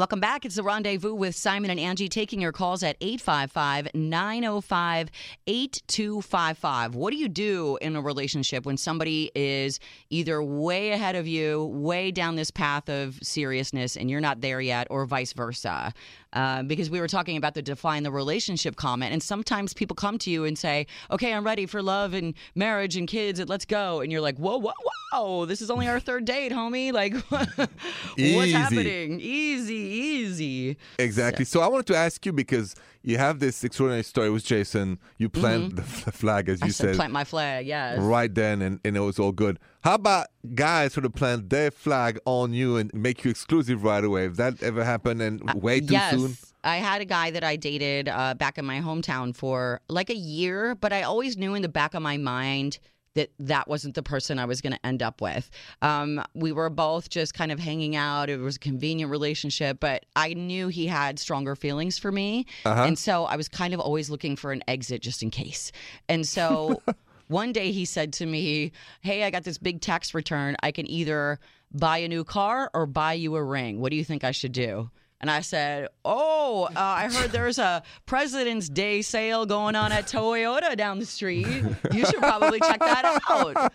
[0.00, 0.46] Welcome back.
[0.46, 5.10] It's the rendezvous with Simon and Angi taking your calls at 855 905
[5.46, 6.94] 8255.
[6.94, 11.66] What do you do in a relationship when somebody is either way ahead of you,
[11.66, 15.92] way down this path of seriousness, and you're not there yet, or vice versa?
[16.32, 20.16] Uh, because we were talking about the define the relationship comment, and sometimes people come
[20.18, 23.64] to you and say, Okay, I'm ready for love and marriage and kids, and let's
[23.64, 24.00] go.
[24.00, 24.72] And you're like, Whoa, whoa,
[25.12, 26.92] whoa, this is only our third date, homie.
[26.92, 29.20] Like, what's happening?
[29.20, 30.76] Easy, easy.
[30.98, 31.44] Exactly.
[31.44, 34.98] So I wanted to ask you because you have this extraordinary story with Jason.
[35.18, 36.64] You planted the f- flag, as Mm-hmm.
[36.64, 37.98] I you said, plant my flag, yes.
[37.98, 39.58] right then, and, and it was all good.
[39.82, 44.04] How about guys sort of plant their flag on you and make you exclusive right
[44.04, 44.26] away?
[44.26, 46.10] If that ever happened and way too Uh, yes.
[46.14, 46.36] soon?
[46.62, 50.14] I had a guy that I dated uh, back in my hometown for like a
[50.14, 52.78] year, but I always knew in the back of my mind
[53.14, 55.50] that that wasn't the person I was going to end up with.
[55.82, 58.30] Um, we were both just kind of hanging out.
[58.30, 62.46] It was a convenient relationship, but I knew he had stronger feelings for me.
[62.64, 62.84] Uh-huh.
[62.84, 65.72] And so I was kind of always looking for an exit just in case.
[66.08, 66.82] And so
[67.28, 70.56] one day he said to me, Hey, I got this big tax return.
[70.62, 71.40] I can either
[71.72, 73.80] buy a new car or buy you a ring.
[73.80, 74.90] What do you think I should do?
[75.20, 80.06] And I said, Oh, uh, I heard there's a President's Day sale going on at
[80.06, 81.46] Toyota down the street.
[81.92, 83.72] You should probably check that out.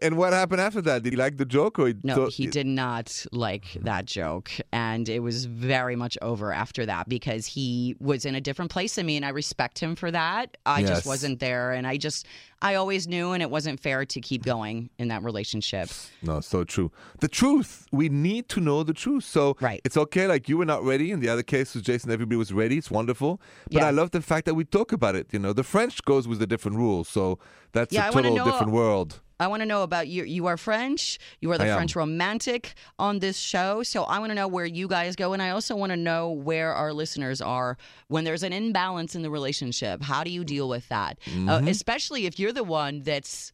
[0.00, 1.02] And what happened after that?
[1.02, 4.50] Did he like the joke or he No, thought- he did not like that joke.
[4.72, 8.94] And it was very much over after that because he was in a different place
[8.94, 10.56] than me and I respect him for that.
[10.66, 10.88] I Yes.
[10.90, 11.72] just wasn't there.
[11.72, 12.26] And I just,
[12.62, 15.88] I always knew and it wasn't fair to keep going in that relationship.
[16.22, 16.90] No, so true.
[17.20, 17.86] The truth.
[17.92, 19.24] We need to know the truth.
[19.24, 19.80] So Right.
[19.84, 20.26] it's okay.
[20.26, 21.10] Like you were not ready.
[21.10, 22.78] In the other case with Jason, everybody was ready.
[22.78, 23.40] It's wonderful.
[23.64, 23.86] But Yeah.
[23.86, 25.26] I love the fact that we talk about it.
[25.32, 27.04] You know, the French goes with a different rule.
[27.04, 27.38] So
[27.72, 29.20] that's Yeah, a total different world.
[29.40, 30.24] I want to know about you.
[30.24, 31.18] You are French.
[31.40, 31.76] You are the I am.
[31.76, 33.82] French romantic on this show.
[33.82, 35.32] So I want to know where you guys go.
[35.32, 37.76] And I also want to know where our listeners are
[38.08, 40.02] when there's an imbalance in the relationship.
[40.02, 41.18] How do you deal with that?
[41.48, 43.52] Uh, especially if you're the one that's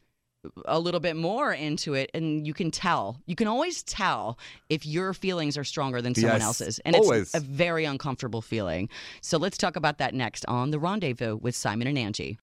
[0.67, 3.19] a little bit more into it and you can tell.
[3.27, 6.79] You can always tell if your feelings are stronger than someone Yes, else's.
[6.81, 7.23] And always.
[7.23, 8.91] it's a very uncomfortable feeling.
[9.23, 12.37] So let's talk about that next on The Rendezvous with Simon and Angi.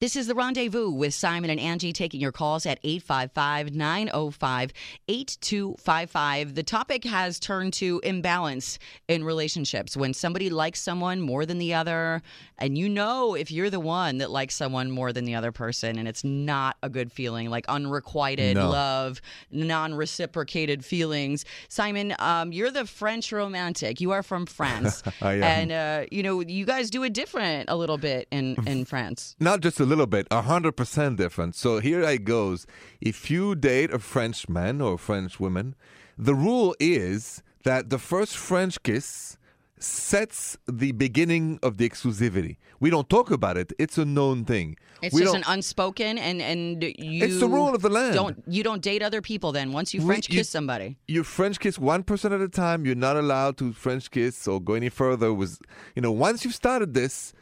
[0.00, 4.72] This is the rendezvous with Simon and Angi taking your calls at 855 905
[5.06, 6.54] 8255.
[6.56, 9.96] The topic has turned to imbalance in relationships.
[9.96, 12.22] When somebody likes someone more than the other,
[12.58, 15.96] and you know if you're the one that likes someone more than the other person,
[15.96, 18.70] and it's not a good feeling, like unrequited No.
[18.70, 19.20] love,
[19.52, 21.44] non reciprocated feelings.
[21.68, 24.00] Simon, um, you're the French romantic.
[24.00, 25.04] You are from France.
[25.22, 25.42] I am.
[25.44, 29.36] And, uh, you know, you guys do it different a little bit in, in France.
[29.38, 31.54] Not just a little bit, a hundred percent different.
[31.54, 32.66] So here it goes.
[33.00, 35.74] If you date a French man or French woman,
[36.18, 39.38] the rule is that the first French kiss
[39.78, 42.56] sets the beginning of the exclusivity.
[42.80, 43.72] We don't talk about it.
[43.78, 44.76] It's a known thing.
[45.02, 47.24] It's we just an unspoken, and and you.
[47.24, 48.14] It's the rule of the land.
[48.14, 49.72] Don't you don't date other people then?
[49.72, 52.86] Once you We- French you- kiss somebody, you French kiss one person at a time.
[52.86, 55.32] You're not allowed to French kiss or go any further.
[55.34, 55.58] Was
[55.94, 57.34] you know once you've started this,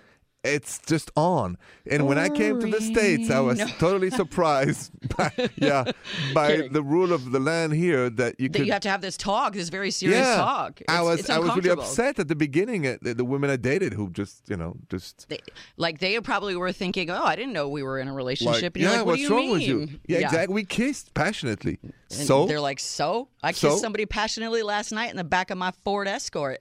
[0.44, 1.56] it's just on.
[1.88, 4.90] And when I came to the states, I was totally surprised.
[5.16, 5.84] By, yeah,
[6.32, 6.72] by Kidding.
[6.72, 8.66] the rule of the land here that you that could.
[8.66, 10.80] you have to have this talk, this very serious yeah, talk.
[10.80, 13.56] It's, I was I was really upset at the beginning at the, the women I
[13.56, 15.28] dated who just you know just.
[15.28, 15.40] They,
[15.76, 18.76] like they probably were thinking, "Oh, I didn't know we were in a relationship." Like,
[18.76, 20.00] and you're yeah, like, "What what's do you wrong mean?" with you?
[20.06, 20.54] Yeah, exactly.
[20.54, 21.78] We kissed passionately.
[21.82, 21.92] And
[22.26, 23.76] so they're like, "So I kissed So?
[23.76, 26.60] somebody passionately last night in the back of my Ford Escort.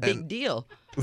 [0.00, 0.66] Big deal."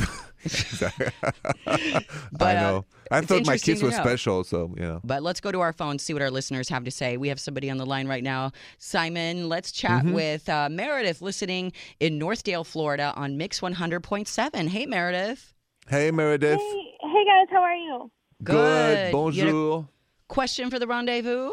[2.40, 2.86] I uh, know.
[3.12, 3.98] I thought my kids were know.
[3.98, 4.44] special.
[4.44, 5.02] So you know.
[5.04, 7.18] But let's go to our phone, see what our listeners have to say.
[7.18, 8.52] We have somebody on the line right now.
[8.78, 10.14] Simon, let's chat Mm-hmm.
[10.14, 14.68] with uh, Meredith listening in Northdale, Florida on Mix 100.7.
[14.68, 15.54] Hey, Meredith.
[15.90, 16.60] Hey Meredith.
[16.60, 18.12] Hey, hey guys, how are you?
[18.44, 18.54] Good.
[18.54, 19.08] Good.
[19.08, 19.90] You Bonjour.
[20.28, 21.50] Question for the rendezvous?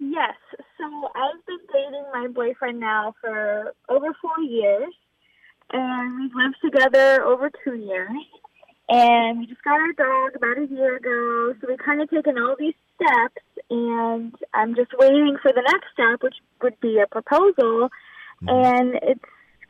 [0.00, 0.34] Yes.
[0.78, 4.92] So I've been dating my boyfriend now for over four years,
[5.72, 8.10] and we've lived together over two years.
[8.88, 12.36] And we just got our dog about a year ago, so we've kind of taken
[12.36, 17.06] all these steps, and I'm just waiting for the next step, which would be a
[17.06, 17.88] proposal.
[18.42, 18.48] Mm-hmm.
[18.48, 19.24] And it's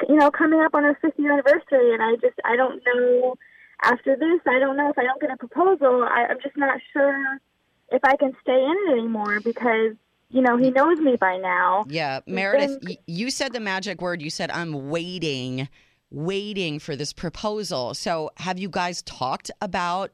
[0.09, 3.37] you know coming up on our fifth year anniversary, and I just I don't know.
[3.85, 6.05] After this, I don't know if I don't get a proposal.
[6.09, 7.39] I, I'm just not sure
[7.91, 9.95] if I can stay in it anymore because
[10.31, 11.85] you know he knows me by now.
[11.89, 14.23] Yeah, Meredith, think- y- you said the magic word.
[14.23, 15.69] You said, I'm waiting,
[16.13, 17.95] waiting for this proposal.
[17.95, 20.13] So have you guys talked about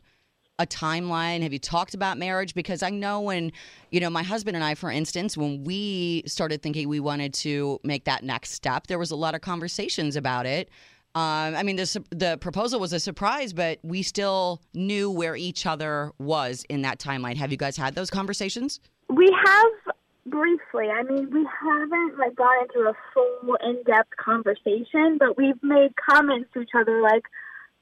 [0.59, 1.43] a timeline?
[1.43, 2.55] Have you talked about marriage?
[2.55, 3.53] Because I know when,
[3.91, 7.81] you know, my husband and I, for instance, when we started thinking we wanted to
[7.85, 10.69] make that next step, there was a lot of conversations about it.
[11.15, 15.67] Um, I mean, the the proposal was a surprise, but we still knew where each
[15.67, 17.37] other was in that timeline.
[17.37, 18.79] Have you guys had those conversations?
[19.09, 19.95] We have
[20.31, 20.89] briefly.
[20.89, 26.51] I mean, we haven't like gone into a full in-depth conversation, but we've made comments
[26.55, 27.25] to each other like,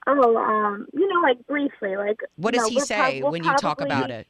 [0.05, 3.31] "Oh, um, you know, like briefly, like." What does know, he we'll say prob- we'll
[3.31, 4.27] when you talk about it?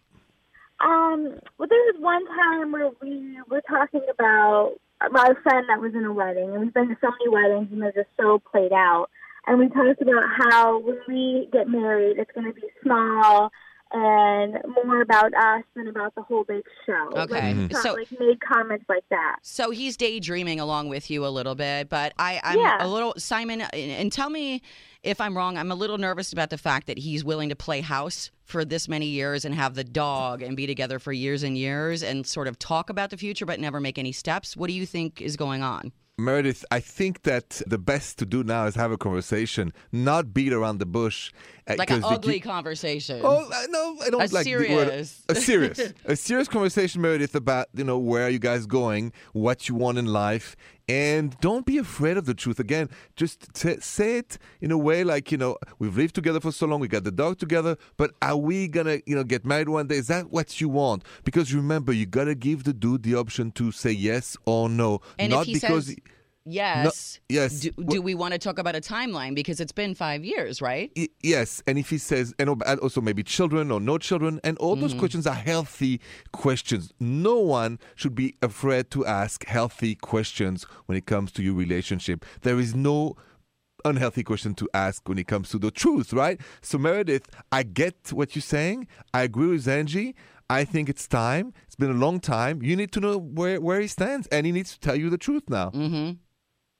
[0.80, 4.74] Um, well, there was one time where we were talking about
[5.12, 7.82] my friend that was in a wedding, and we've been to so many weddings, and
[7.82, 9.08] they're just so played out.
[9.48, 13.52] And we talked about how when we get married, it's going to be small
[13.92, 17.10] and more about us than about the whole big show.
[17.16, 17.34] Okay.
[17.34, 17.70] like, we Mhm.
[17.72, 19.38] talked- So- like made comments like that.
[19.42, 22.78] So he's daydreaming along with you a little bit, but I, I'm Yeah.
[22.80, 23.62] a little Simon.
[23.62, 24.62] And tell me
[25.04, 25.58] if I'm wrong.
[25.58, 28.88] I'm a little nervous about the fact that he's willing to play house for this
[28.90, 32.48] many years and have the dog and be together for years and years and sort
[32.48, 34.56] of talk about the future, but never make any steps.
[34.58, 35.92] What do you think is going on?
[36.22, 40.52] Meredith, I think that the best to do now is have a conversation, not beat
[40.52, 41.32] around the bush.
[41.68, 43.22] uh, Like an ugly conversation.
[43.24, 45.24] Oh uh, no, I don't A like the word- serious.
[45.30, 49.70] a serious, a serious conversation, Meredith, about you know where are you guys going, what
[49.70, 50.56] you want in life,
[50.90, 52.60] and don't be afraid of the truth.
[52.60, 56.52] Again, just t- say it in a way like you know we've lived together for
[56.52, 59.70] so long, we got the dog together, but are we gonna you know get married
[59.70, 59.96] one day?
[59.98, 61.04] Is that what you want?
[61.24, 65.32] Because remember, you gotta give the dude the option to say yes or no, And
[65.32, 65.88] not because.
[65.88, 65.96] says-
[66.48, 67.20] yes.
[67.30, 67.60] yes.
[67.60, 69.36] Do, do we want to talk about a timeline?
[69.36, 70.92] Because it's been five years, right?
[70.96, 72.50] Y- Yes, and if he says, and
[72.82, 76.00] also maybe children or no children, and all those questions are healthy
[76.32, 76.94] questions.
[77.00, 82.26] No one should be afraid to ask healthy questions when it comes to your relationship.
[82.42, 83.16] There is no
[83.86, 86.40] unhealthy question to ask when it comes to the truth, right?
[86.62, 88.88] So, Meredith, I get what you're saying.
[89.14, 90.14] I agree with Angi.
[90.50, 91.54] I think it's time.
[91.66, 92.62] It's been a long time.
[92.64, 95.18] You need to know where, where he stands, and he needs to tell you the
[95.18, 95.72] truth now.
[95.72, 96.12] Mm-hmm.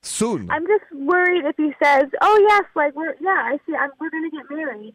[0.04, 0.50] Soon.
[0.52, 4.10] I'm just worried if he says, "Oh yes, like we're yeah, I see, I'm, we're
[4.10, 4.94] going to get married."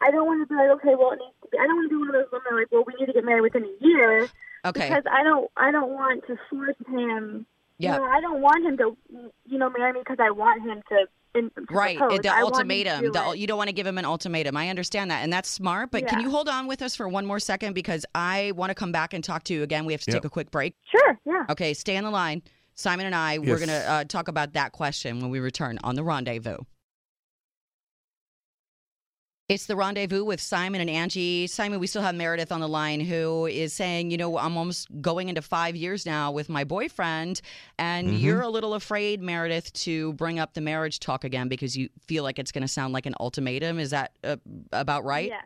[0.00, 1.58] I don't want to be like, okay, well, it needs to be.
[1.58, 3.24] I don't want to be one of those women like, well, we need to get
[3.24, 4.28] married within a year
[4.64, 4.88] Okay.
[4.88, 7.46] because I don't, I don't want to force him.
[7.78, 7.94] Yeah.
[7.94, 8.96] You know, I don't want him to,
[9.44, 11.06] you know, marry me because I want him to.
[11.34, 12.20] In, Right, propose.
[12.20, 13.00] the I want him to ultimatum.
[13.06, 14.56] do The, you don't want to give him an ultimatum.
[14.56, 15.90] I understand that, and that's smart.
[15.90, 18.74] But can you hold on with us for one more second because I want to
[18.76, 19.84] come back and talk to you again.
[19.84, 20.22] We have to Yep.
[20.22, 20.74] take a quick break.
[20.90, 21.18] Sure.
[21.26, 21.44] Yeah.
[21.50, 22.42] Okay, stay on the line.
[22.78, 25.96] Simon and I, we're going to uh, talk about that question when we return on
[25.96, 26.58] the rendezvous.
[29.48, 31.50] It's the rendezvous with Simon and Angi.
[31.50, 34.86] Simon, we still have Meredith on the line who is saying, you know, I'm almost
[35.00, 37.40] going into five years now with my boyfriend,
[37.80, 41.88] and you're a little afraid, Meredith, to bring up the marriage talk again because you
[42.06, 43.80] feel like it's going to sound like an ultimatum.
[43.80, 44.36] Is that uh,
[44.70, 45.30] about right?
[45.30, 45.40] Yeah.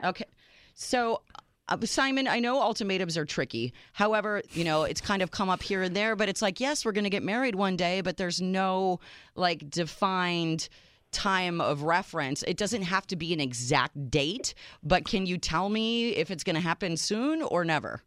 [0.00, 0.08] Yeah.
[0.08, 0.26] Okay.
[0.74, 1.20] So,
[1.68, 3.72] uh, Simon, I know ultimatums are tricky.
[3.92, 6.84] However, you know, it's kind of come up here and there, but it's like, yes,
[6.84, 9.00] we're going to get married one day, but there's no
[9.34, 10.68] like defined
[11.10, 12.42] time of reference.
[12.42, 16.44] It doesn't have to be an exact date, but can you tell me if it's
[16.44, 18.02] going to happen soon or never?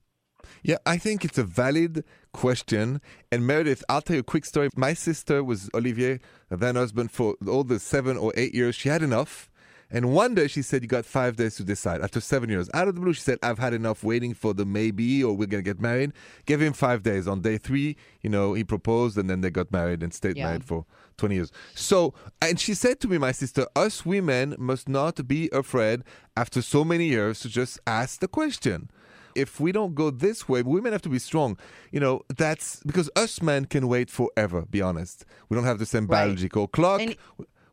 [0.63, 3.01] Yeah, I think it's a valid question.
[3.31, 4.69] And Meredith, I'll tell you a quick story.
[4.75, 8.75] My sister was Olivier, then husband, for all the seven or eight years.
[8.75, 9.49] She had enough.
[9.89, 12.01] And one day she said, You got five days to decide.
[12.01, 14.65] After seven years, out of the blue, she said, I've had enough waiting for the
[14.65, 16.11] maybe or we're going to get married.
[16.45, 17.27] Give him five days.
[17.27, 20.47] On day three, you know, he proposed and then they got married and stayed Yeah.
[20.47, 20.85] married for
[21.17, 21.51] 20 years.
[21.73, 26.03] So, and she said to me, my sister, us women must not be afraid
[26.35, 28.89] after so many years to just ask the question
[29.35, 31.57] if we don't go this way, women have to be strong.
[31.91, 35.25] You know, that's because us men can wait forever, be honest.
[35.47, 36.23] We don't have the same Right.
[36.25, 37.01] biological clock.
[37.01, 37.15] And-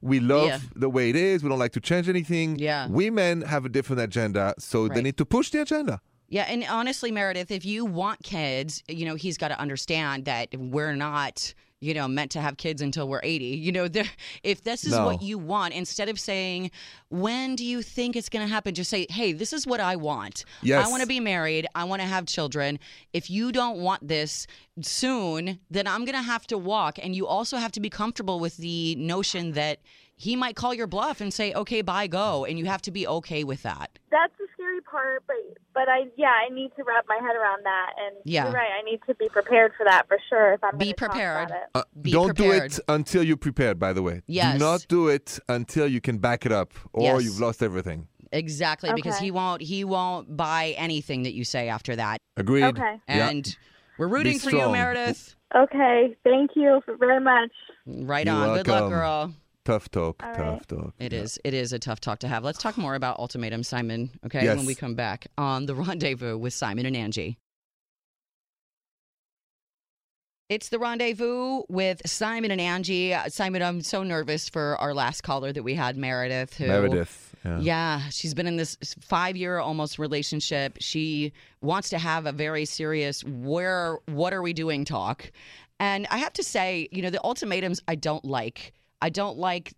[0.04, 0.58] we love Yeah.
[0.76, 1.42] the way it is.
[1.42, 2.58] We don't like to change anything.
[2.58, 2.86] Yeah.
[2.88, 6.00] Women have a different agenda, so they need to push the agenda.
[6.28, 10.48] Yeah, and honestly, Meredith, if you want kids, you know, he's got to understand that
[10.58, 11.54] we're not,
[11.85, 13.44] you know, meant to have kids until we're 80.
[13.44, 14.07] You know, there,
[14.42, 15.05] if this is No.
[15.05, 16.70] what you want, instead of saying,
[17.11, 19.97] when do you think it's going to happen, just say, hey, this is what I
[19.97, 20.44] want.
[20.62, 20.87] Yes.
[20.87, 21.66] I want to be married.
[21.75, 22.79] I want to have children.
[23.12, 24.47] If you don't want this
[24.81, 26.99] soon, then I'm going to have to walk.
[27.03, 29.81] And you also have to be comfortable with the notion that
[30.16, 32.44] he might call your bluff and say, okay, bye, go.
[32.44, 33.99] And you have to be okay with that.
[34.11, 35.37] That's the scary part, but
[35.74, 38.44] but I yeah I need to wrap my head around that, and Yeah.
[38.44, 38.70] you're right.
[38.78, 40.52] I need to be prepared for that for sure.
[40.54, 41.46] If I'm Be gonna talk prepared.
[41.50, 41.68] about it.
[41.74, 42.70] Uh, Be don't prepared.
[42.72, 44.22] do it until you're prepared, by the way.
[44.26, 44.54] Yes.
[44.58, 47.24] Do not do it until you can back it up or Yes.
[47.24, 48.08] you've lost everything.
[48.32, 52.18] Exactly, because he won't he won't buy anything that you say after that.
[52.37, 52.64] Agreed?
[52.64, 53.00] Okay.
[53.08, 53.28] Yeah.
[53.28, 53.56] And
[53.98, 54.68] we're rooting for you.
[54.70, 55.37] Meredith.
[55.54, 57.52] Okay, thank you very much.
[57.87, 58.56] Right You're on.
[58.56, 59.32] Good luck, girl.
[59.64, 60.22] Tough talk.
[60.22, 60.68] All tough right.
[60.68, 60.94] talk.
[60.98, 61.20] It Yeah.
[61.20, 61.38] is.
[61.42, 62.44] It is a tough talk to have.
[62.44, 64.11] Let's talk more about ultimatum, Simon.
[64.27, 64.57] Okay, Yes.
[64.59, 67.37] when we come back on the rendezvous with Simon and Angi.
[70.50, 73.12] It's the rendezvous with Simon and Angi.
[73.12, 76.55] Uh, Simon, I'm so nervous for our last caller that we had, Meredith.
[76.59, 77.35] Who, Meredith.
[77.44, 77.59] Yeah.
[77.61, 80.77] Yeah, she's been in this five year almost relationship.
[80.81, 85.33] She wants to have a very serious where what are we doing talk.
[85.81, 88.74] And I have to say, you know, the ultimatums I don't like.
[89.04, 89.74] I don't like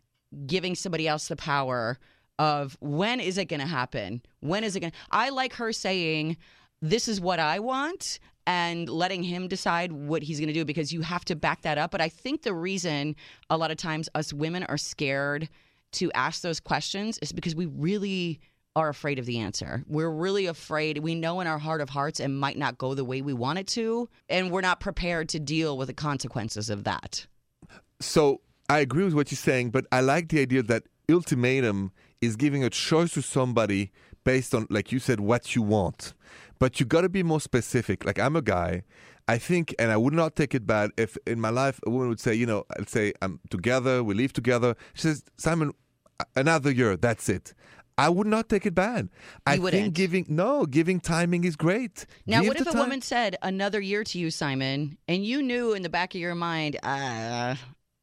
[0.47, 1.99] giving somebody else the power
[2.39, 4.23] of when is it going to happen?
[4.39, 6.37] When is it going to I like her saying
[6.81, 10.93] this is what I want and letting him decide what he's going to do because
[10.93, 11.91] you have to back that up.
[11.91, 13.17] But I think the reason
[13.51, 15.49] a lot of times us women are scared
[15.95, 18.39] to ask those questions is because we really
[18.77, 19.83] are afraid of the answer.
[19.89, 20.99] We're really afraid.
[20.99, 23.59] We know in our heart of hearts it might not go the way we want
[23.59, 27.27] it to, and we're not prepared to deal with the consequences of that.
[28.01, 32.37] So I agree with what you're saying, but I like the idea that ultimatum is
[32.37, 33.93] giving a choice to somebody
[34.25, 36.15] based on, like you said, what you want.
[36.59, 38.05] But you got to be more specific.
[38.05, 38.83] Like I'm a guy.
[39.29, 42.09] I think, and I would not take it bad if in my life a woman
[42.09, 44.77] would say, you know, I'd say I'm together, we live together.
[44.95, 45.73] She says, Simon,
[46.37, 47.53] another year, that's it.
[47.99, 49.09] I would not take it bad.
[49.47, 52.05] I think giving no giving timing is great.
[52.27, 55.43] Now, Give what if a time- woman said another year to you, Simon, and you
[55.43, 57.55] knew in the back of your mind, uh,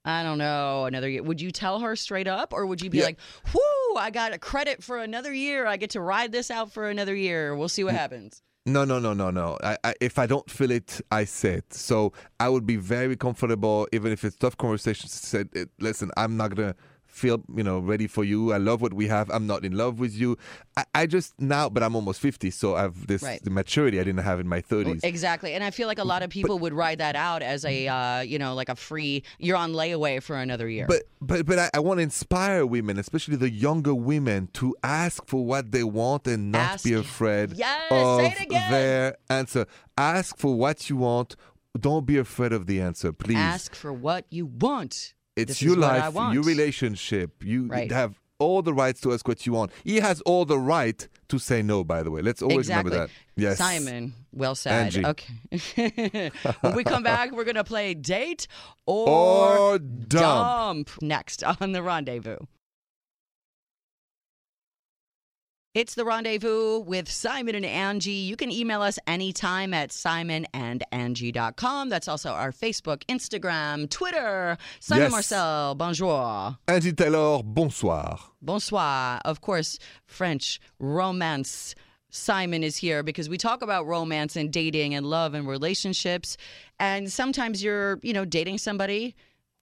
[0.06, 1.24] I don't know, another year?
[1.24, 3.06] Would you tell her straight up, or would you be Yeah.
[3.06, 3.20] like,
[3.54, 5.66] "Whoo, I got a credit for another year.
[5.66, 7.56] I get to ride this out for another year.
[7.56, 9.58] We'll see what happens." No, no, no, no, no.
[9.64, 11.74] I, I, if I don't feel it, I say it.
[11.74, 15.12] So I would be very comfortable, even if it's tough conversations.
[15.14, 16.76] Said, eh, listen, I'm not gonna
[17.14, 18.52] feel, you know, ready for you.
[18.54, 19.30] I love what we have.
[19.30, 20.38] I'm not in love with you.
[20.76, 23.44] I, I just now, but I'm almost 50, so I have this Right.
[23.44, 25.02] the maturity I didn't have in my 30s.
[25.04, 27.88] Exactly, and I feel like a lot of people would ride that out as a,
[27.88, 29.24] uh, you know, like a free.
[29.40, 30.86] You're on layaway for another year.
[30.88, 35.26] But but but I, I want to inspire women, especially the younger women, to ask
[35.28, 38.72] for what they want and not be afraid Yes, of say it again.
[38.72, 39.66] their answer.
[39.98, 41.36] Ask for what you want.
[41.80, 43.38] Don't be afraid of the answer, please.
[43.38, 45.14] ask for what you want.
[45.36, 47.44] It's This your is what I life, your relationship.
[47.44, 47.92] You Right.
[47.92, 49.72] have all the rights to ask what you want.
[49.84, 52.22] He has all the right to say no, by the way.
[52.22, 52.92] Let's always exactly.
[52.92, 53.42] remember that.
[53.42, 53.58] Yes.
[53.58, 54.92] Simon, well said.
[54.94, 55.06] Angi.
[55.06, 56.32] Okay.
[56.62, 58.48] when we come back, we're going to play date
[58.86, 60.90] or, Or dump.
[61.02, 62.38] next on the rendezvous.
[65.74, 68.28] It's the rendezvous with Simon and Angi.
[68.28, 71.90] You can email us anytime at simonandangi.com.
[71.90, 74.60] That's also our Facebook, Instagram, Twitter.
[74.80, 75.12] Simon Yes.
[75.12, 76.58] Marcel, bonjour.
[76.68, 78.20] Angi Taylor, bonsoir.
[78.40, 79.20] Bonsoir.
[79.26, 81.74] Of course, French romance.
[82.12, 86.38] Simon is here because we talk about romance and dating and love and relationships.
[86.80, 89.16] And sometimes you're, you know, dating somebody,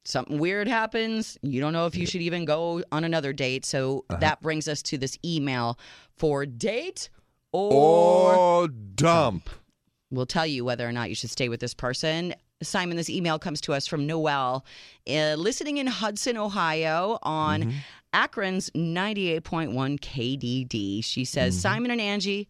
[0.06, 1.38] something weird happens.
[1.42, 3.66] You don't know if you should even go on another date.
[3.66, 4.20] So uh-huh.
[4.20, 5.78] that brings us to this email
[6.18, 7.10] for date
[7.52, 9.50] or Or dump.
[10.10, 12.34] We'll tell you whether or not you should stay with this person.
[12.62, 14.66] Simon, this email comes to us from Noelle,
[15.10, 17.78] uh, listening in Hudson, Ohio on mm-hmm.
[18.14, 21.04] Akron's 98.1 KDD.
[21.04, 21.62] She says, mm-hmm.
[21.62, 22.48] Simon and Angi,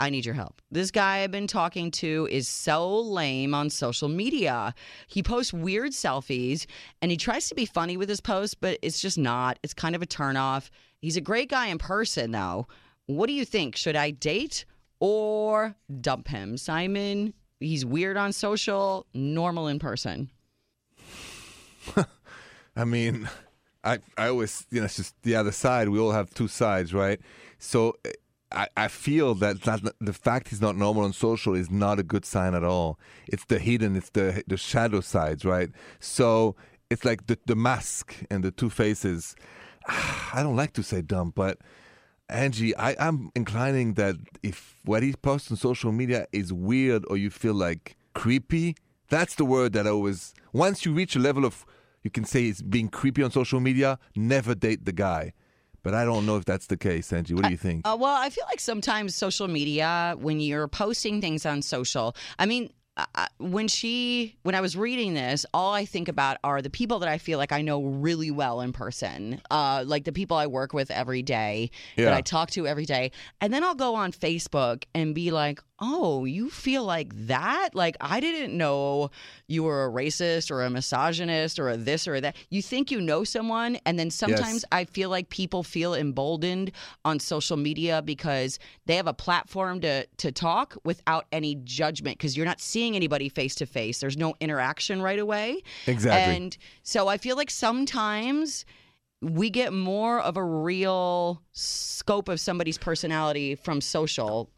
[0.00, 0.60] I need your help.
[0.70, 4.74] This guy I've been talking to is so lame on social media.
[5.06, 6.66] He posts weird selfies
[7.00, 9.58] and he tries to be funny with his posts, but it's just not.
[9.62, 10.70] It's kind of a turnoff.
[11.00, 12.66] He's a great guy in person, though.
[13.06, 13.76] What do you think?
[13.76, 14.64] Should I date
[14.98, 16.56] or dump him?
[16.56, 20.30] Simon, he's weird on social, normal in person.
[22.76, 23.28] I mean,
[23.84, 25.88] I I always you know it's just the other side.
[25.88, 27.20] We all have two sides, right?
[27.58, 27.96] So
[28.54, 32.02] I, I feel that that the fact he's not normal on social is not a
[32.02, 32.98] good sign at all.
[33.26, 35.70] It's the hidden, it's the the shadow sides, right?
[36.00, 36.56] So
[36.90, 39.34] it's like the the mask and the two faces.
[39.86, 41.58] I don't like to say dumb, but
[42.30, 47.16] Angi, I, I'm inclining that if what he posts on social media is weird or
[47.16, 48.76] you feel like creepy,
[49.10, 50.34] that's the word that I always.
[50.52, 51.66] Once you reach a level of,
[52.02, 55.34] you can say it's being creepy on social media, never date the guy.
[55.82, 57.34] But I don't know if that's the case, Angi.
[57.34, 57.86] What do you think?
[57.86, 62.46] Uh, well, I feel like sometimes social media, when you're posting things on social, I
[62.46, 62.70] mean,
[63.14, 66.98] uh, when she, when I was reading this, all I think about are the people
[67.00, 70.46] that I feel like I know really well in person, uh, like the people I
[70.46, 71.70] work with every day,
[72.04, 75.60] that I talk to every day, and then I'll go on Facebook and be like,
[75.80, 77.70] "Oh, you feel like that?
[77.74, 79.10] Like I didn't know
[79.48, 82.36] you were a racist or a misogynist or a this or a that.
[82.50, 86.72] You think you know someone, and then sometimes I feel like people feel emboldened
[87.04, 92.36] on social media because they have a platform to to talk without any judgment because
[92.36, 94.00] you're not seeing anybody face to face.
[94.00, 95.62] There's no interaction right away.
[95.86, 96.36] Exactly.
[96.36, 98.64] And so I feel like sometimes
[99.22, 104.50] we get more of a real scope of somebody's personality from social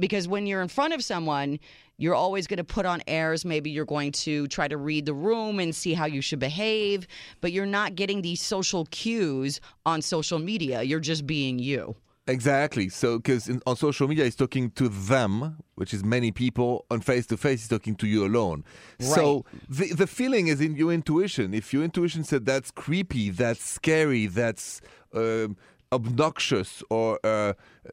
[0.00, 1.60] because when you're in front of someone
[1.96, 5.14] you're always going to put on airs maybe you're going to try to read the
[5.14, 7.06] room and see how you should behave
[7.40, 11.94] but you're not getting these social cues on social media you're just being you
[12.30, 12.88] Exactly.
[12.88, 16.86] So, because on social media, he's talking to them, which is many people.
[16.90, 18.64] On face to face, he's talking to you alone.
[19.00, 19.08] Right.
[19.08, 21.52] So, the, the feeling is in your intuition.
[21.54, 24.80] If your intuition said that's creepy, that's scary, that's
[25.12, 25.56] um
[25.92, 27.52] obnoxious, or uh,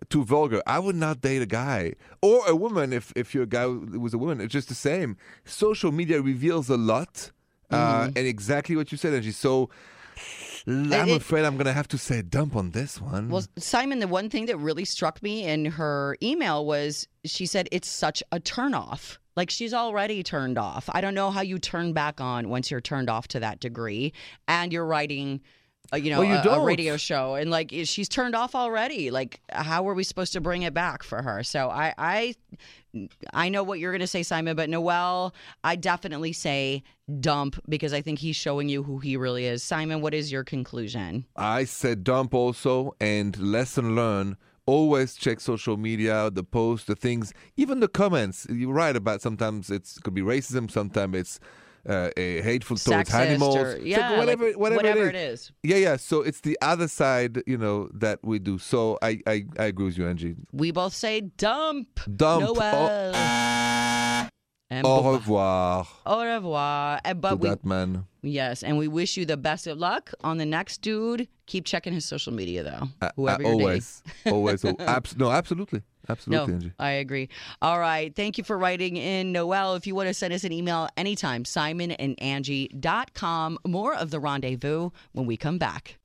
[0.10, 2.94] too vulgar, I would not date a guy or a woman.
[2.94, 5.18] If if you're a guy was a woman, it's just the same.
[5.46, 7.32] Social media reveals a lot,
[7.72, 9.34] uh, and exactly what you said, Angi.
[9.34, 9.70] So.
[10.68, 13.30] I'm it- afraid I'm gonna have to say dump on this one.
[13.30, 17.70] Well, Simon, the one thing that really struck me in her email was she said
[17.72, 19.18] it's such a turnoff.
[19.36, 20.89] Like she's already turned off.
[20.91, 24.11] I don't know how you turn back on once you're turned off to that degree,
[24.47, 25.41] and you're writing,
[25.93, 29.11] uh, you know, Well, you a, a radio show, and like she's turned off already.
[29.11, 31.43] Like, how are we supposed to bring it back for her?
[31.43, 32.36] So I, I,
[33.34, 35.34] I know what you're going to say, Simon, but Noel,
[35.64, 36.84] I definitely say
[37.20, 39.64] dump because I think he's showing you who he really is.
[39.64, 41.26] Simon, what is your conclusion?
[41.36, 44.38] I said dump also, and lesson learned.
[44.66, 48.45] Always check social media, the posts, the things, even the comments.
[48.50, 51.39] You write about sometimes it could be racism, sometimes it's
[51.88, 55.40] uh, a hateful towards Sexist animals, or- yeah, whatever, like, whatever, whatever it it is.
[55.42, 55.52] is.
[55.64, 55.96] Yeah, yeah.
[55.98, 58.58] So it's the other side, you know, that we do.
[58.58, 60.36] So I, I, I agree with you, Angi.
[60.52, 62.00] We both say dump.
[62.16, 62.44] Dump.
[62.44, 63.14] Noel.
[64.70, 67.00] And Au revoir Au revoir.
[67.06, 68.04] And, to but we, that man.
[68.22, 71.30] yes, and we wish you the best of luck on the next dude.
[71.46, 72.90] Keep checking his social media though.
[73.02, 74.66] Uh, Whoever uh, you're always, always.
[74.66, 76.74] al- abs- no, absolutely, absolutely, No, Angi.
[76.80, 77.30] I agree.
[77.62, 78.16] All right.
[78.16, 79.76] Thank you for writing in, Noel.
[79.76, 83.60] If you want to send us an email anytime, simonandangi.com.
[83.66, 85.97] More of the rendezvous when we come back.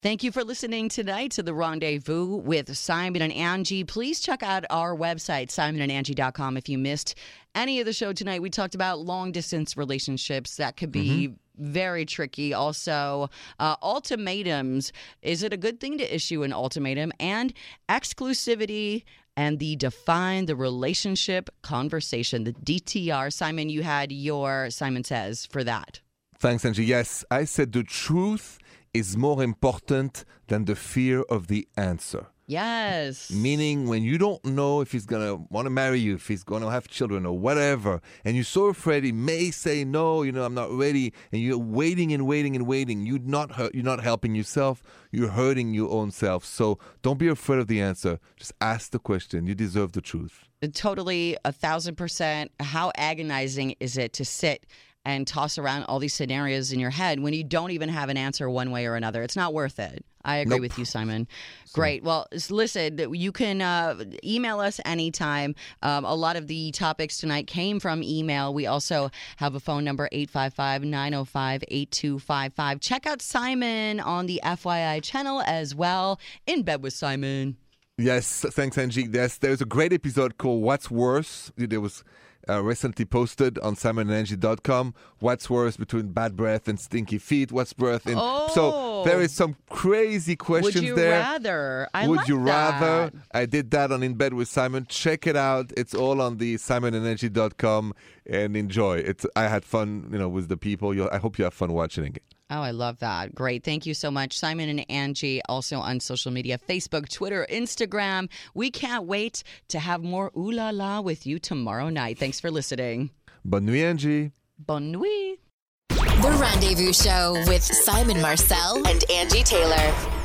[0.00, 3.84] Thank you for listening tonight to the Rendezvous with Simon and Angi.
[3.84, 7.16] Please check out our website, simonandangi.com, if you missed
[7.56, 8.40] any of the show tonight.
[8.40, 12.54] We talked about long distance relationships that could be very tricky.
[12.54, 13.28] Also,
[13.58, 14.92] uh, ultimatums.
[15.22, 17.10] Is it a good thing to issue an ultimatum?
[17.18, 17.52] And
[17.88, 19.02] exclusivity
[19.36, 23.32] and the define the relationship conversation, the DTR.
[23.32, 26.02] Simon, you had your Simon Says for that.
[26.38, 26.86] Thanks, Angi.
[26.86, 28.60] Yes, I said the truth
[28.94, 32.26] is more important than the fear of the answer.
[32.48, 33.30] Yes.
[33.30, 36.70] Meaning, when you don't know if he's gonna want to marry you, if he's gonna
[36.70, 40.54] have children or whatever, and you're so afraid he may say no, you know, I'm
[40.54, 43.04] not ready, and you're waiting and waiting and waiting.
[43.04, 44.82] You're not hurt, you're not helping yourself.
[45.12, 46.42] You're hurting your own self.
[46.46, 48.18] So don't be afraid of the answer.
[48.36, 49.46] Just ask the question.
[49.46, 50.48] You deserve the truth.
[50.72, 54.64] totally a thousand percent how agonizing is it to sit
[55.08, 58.18] and toss around all these scenarios in your head when you don't even have an
[58.18, 59.22] answer one way or another.
[59.22, 60.04] It's not worth it.
[60.22, 60.60] I agree Nope.
[60.60, 61.26] with you simon.
[61.72, 62.02] Great.
[62.02, 65.54] Well listen you can uh, email us anytime.
[65.82, 68.52] Um, a lot of the topics tonight came from email.
[68.52, 75.74] We also have a phone number 855-905-8255 check out simon on the fyi channel as
[75.74, 76.20] well.
[76.46, 77.56] In bed with simon.
[77.96, 79.12] Yes, thanks, Angi.
[79.12, 81.50] Yes, there's a great episode called What's Worse.
[81.56, 82.04] It was
[82.48, 84.94] uh, recently posted on simonandangi.com.
[85.20, 87.52] What's worse between bad breath and stinky feet?
[87.52, 88.02] What's worse?
[88.04, 89.02] So Oh.
[89.04, 91.10] there is some crazy questions would you there.
[91.20, 93.10] rather I Would like you rather?
[93.10, 93.14] that.
[93.32, 94.86] I did that on In Bed with Simon.
[94.88, 95.72] Check it out.
[95.76, 97.94] It's all on the simonandangi.com
[98.26, 98.98] and enjoy.
[98.98, 100.94] It's I had fun, you know, with the people.
[100.94, 102.22] you I hope you have fun watching it.
[102.50, 103.34] Oh, I love that.
[103.34, 103.62] Great.
[103.62, 104.38] Thank you so much.
[104.38, 108.30] Simon and Angi, also on social media Facebook, Twitter, Instagram.
[108.54, 112.18] We can't wait to have more ooh la la with you tomorrow night.
[112.18, 113.10] Thanks for listening.
[113.44, 114.32] Bonne nuit, Angi.
[114.58, 115.40] Bonne nuit.
[115.88, 120.17] The Rendezvous Show with Simon Marcel and Angi Taylor.